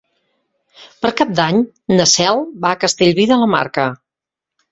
Per 1.05 1.09
Cap 1.19 1.33
d'Any 1.39 1.59
na 1.99 2.07
Cel 2.13 2.41
va 2.65 2.71
a 2.71 2.79
Castellví 2.85 3.27
de 3.33 3.37
la 3.43 3.51
Marca. 3.55 3.87